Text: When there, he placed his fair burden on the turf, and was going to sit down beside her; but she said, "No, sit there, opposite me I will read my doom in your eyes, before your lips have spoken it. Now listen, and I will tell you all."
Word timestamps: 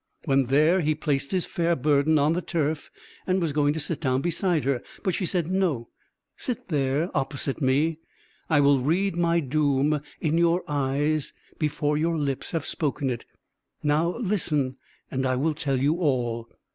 When 0.25 0.45
there, 0.45 0.81
he 0.81 0.95
placed 0.95 1.31
his 1.31 1.45
fair 1.45 1.75
burden 1.75 2.17
on 2.17 2.33
the 2.33 2.41
turf, 2.41 2.89
and 3.27 3.39
was 3.39 3.53
going 3.53 3.75
to 3.75 3.79
sit 3.79 4.01
down 4.01 4.21
beside 4.21 4.63
her; 4.63 4.81
but 5.03 5.13
she 5.13 5.27
said, 5.27 5.51
"No, 5.51 5.89
sit 6.35 6.69
there, 6.69 7.15
opposite 7.15 7.61
me 7.61 7.99
I 8.49 8.61
will 8.61 8.79
read 8.79 9.15
my 9.15 9.41
doom 9.41 10.01
in 10.19 10.39
your 10.39 10.63
eyes, 10.67 11.33
before 11.59 11.99
your 11.99 12.17
lips 12.17 12.49
have 12.49 12.65
spoken 12.65 13.11
it. 13.11 13.25
Now 13.83 14.17
listen, 14.17 14.77
and 15.11 15.23
I 15.23 15.35
will 15.35 15.53
tell 15.53 15.79
you 15.79 15.93
all." 15.97 16.49